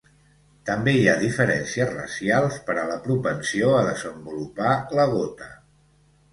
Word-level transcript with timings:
També 0.69 0.93
hi 0.99 1.03
ha 1.11 1.17
diferències 1.23 1.91
racials 1.91 2.57
per 2.71 2.77
a 2.79 2.87
la 2.93 2.97
propensió 3.05 3.77
a 3.77 3.85
desenvolupar 3.93 4.75
la 5.01 5.09
gota. 5.17 5.55